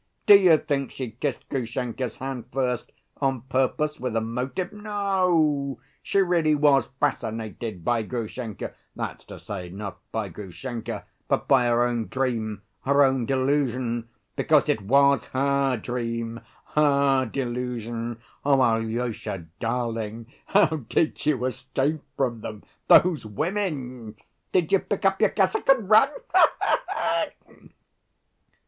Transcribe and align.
Do 0.25 0.35
you 0.35 0.57
think 0.57 0.89
she 0.89 1.11
kissed 1.11 1.47
Grushenka's 1.47 2.17
hand 2.17 2.45
first, 2.51 2.91
on 3.17 3.41
purpose, 3.41 3.99
with 3.99 4.15
a 4.15 4.19
motive? 4.19 4.73
No, 4.73 5.79
she 6.01 6.23
really 6.23 6.55
was 6.55 6.89
fascinated 6.99 7.85
by 7.85 8.01
Grushenka, 8.01 8.73
that's 8.95 9.23
to 9.25 9.37
say, 9.37 9.69
not 9.69 9.99
by 10.11 10.27
Grushenka, 10.27 11.05
but 11.27 11.47
by 11.47 11.65
her 11.65 11.85
own 11.85 12.07
dream, 12.07 12.63
her 12.83 13.03
own 13.03 13.27
delusion—because 13.27 14.67
it 14.69 14.81
was 14.81 15.25
her 15.25 15.77
dream, 15.77 16.39
her 16.73 17.25
delusion! 17.27 18.19
Alyosha, 18.43 19.45
darling, 19.59 20.25
how 20.47 20.77
did 20.77 21.23
you 21.27 21.45
escape 21.45 22.01
from 22.17 22.41
them, 22.41 22.63
those 22.87 23.23
women? 23.23 24.15
Did 24.51 24.71
you 24.71 24.79
pick 24.79 25.05
up 25.05 25.21
your 25.21 25.29
cassock 25.29 25.69
and 25.69 25.87
run? 25.87 26.09
Ha 26.33 26.51
ha 26.59 26.83
ha!" 26.89 27.27